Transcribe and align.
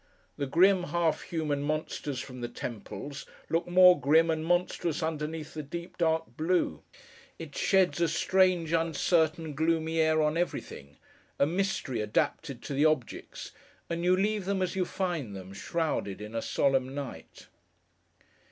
The 0.35 0.47
grim, 0.47 0.85
half 0.85 1.21
human 1.21 1.61
monsters 1.61 2.19
from 2.19 2.41
the 2.41 2.47
temples, 2.47 3.27
look 3.49 3.67
more 3.67 4.01
grim 4.01 4.31
and 4.31 4.43
monstrous 4.43 5.03
underneath 5.03 5.53
the 5.53 5.61
deep 5.61 5.95
dark 5.95 6.35
blue; 6.35 6.81
it 7.37 7.55
sheds 7.55 8.01
a 8.01 8.07
strange 8.07 8.73
uncertain 8.73 9.53
gloomy 9.53 9.99
air 9.99 10.19
on 10.23 10.37
everything—a 10.37 11.45
mystery 11.45 12.01
adapted 12.01 12.63
to 12.63 12.73
the 12.73 12.83
objects; 12.85 13.51
and 13.91 14.03
you 14.03 14.15
leave 14.17 14.45
them, 14.45 14.63
as 14.63 14.75
you 14.75 14.85
find 14.85 15.35
them, 15.35 15.53
shrouded 15.53 16.19
in 16.19 16.33
a 16.33 16.41
solemn 16.41 16.95
night. 16.95 17.45